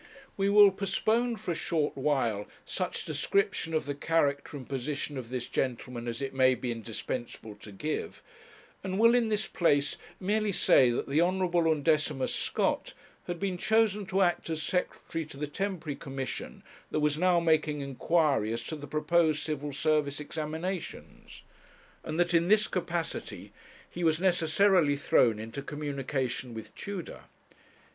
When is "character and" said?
3.93-4.67